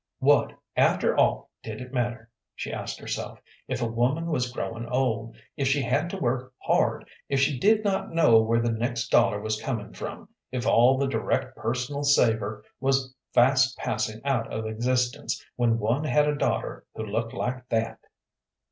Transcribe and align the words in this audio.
"What, 0.17 0.53
after 0.75 1.15
all, 1.15 1.51
did 1.61 1.79
it 1.79 1.93
matter?" 1.93 2.27
she 2.55 2.73
asked 2.73 2.99
herself, 2.99 3.37
"if 3.67 3.83
a 3.83 3.87
woman 3.87 4.31
was 4.31 4.51
growing 4.51 4.87
old, 4.87 5.35
if 5.57 5.67
she 5.67 5.83
had 5.83 6.09
to 6.09 6.17
work 6.17 6.53
hard, 6.57 7.07
if 7.29 7.39
she 7.39 7.59
did 7.59 7.83
not 7.83 8.11
know 8.11 8.41
where 8.41 8.59
the 8.59 8.71
next 8.71 9.09
dollar 9.09 9.39
was 9.39 9.61
coming 9.61 9.93
from, 9.93 10.27
if 10.51 10.65
all 10.65 10.97
the 10.97 11.05
direct 11.05 11.55
personal 11.55 12.01
savor 12.01 12.63
was 12.79 13.13
fast 13.35 13.77
passing 13.77 14.25
out 14.25 14.51
of 14.51 14.65
existence, 14.65 15.45
when 15.55 15.77
one 15.77 16.03
had 16.03 16.27
a 16.27 16.33
daughter 16.33 16.83
who 16.95 17.03
looked 17.05 17.33
like 17.33 17.69
that?" 17.69 17.99